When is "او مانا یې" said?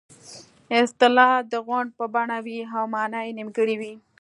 2.75-3.31